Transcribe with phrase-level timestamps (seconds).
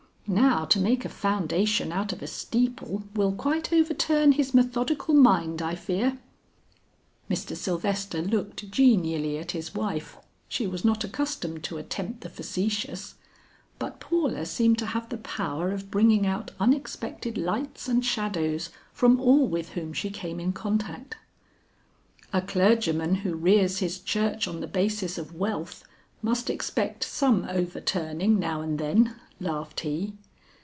[0.27, 5.61] Now to make a foundation out of a steeple will quite overturn his methodical mind
[5.61, 6.19] I fear."
[7.29, 7.53] Mr.
[7.53, 10.15] Sylvester looked genially at his wife;
[10.47, 13.15] she was not accustomed to attempt the facetious;
[13.77, 19.19] but Paula seemed to have the power of bringing out unexpected lights and shadows from
[19.19, 21.17] all with whom she came in contact.
[22.31, 25.83] "A clergyman who rears his church on the basis of wealth
[26.21, 30.13] must expect some overturning now and then," laughed he.